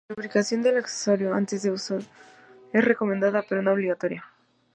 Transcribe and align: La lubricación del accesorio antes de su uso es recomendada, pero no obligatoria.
La 0.09 0.15
lubricación 0.15 0.63
del 0.63 0.77
accesorio 0.77 1.31
antes 1.35 1.61
de 1.61 1.69
su 1.69 1.75
uso 1.75 1.99
es 2.73 2.83
recomendada, 2.83 3.43
pero 3.47 3.61
no 3.61 3.71
obligatoria. 3.73 4.25